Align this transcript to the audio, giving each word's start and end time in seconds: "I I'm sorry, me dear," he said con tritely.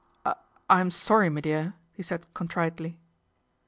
"I 0.25 0.33
I'm 0.67 0.89
sorry, 0.89 1.29
me 1.29 1.41
dear," 1.41 1.75
he 1.93 2.01
said 2.01 2.25
con 2.33 2.47
tritely. 2.47 2.95